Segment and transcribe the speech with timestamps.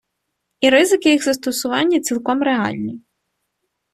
[0.61, 3.01] І ризики їх застосування цілком реальні.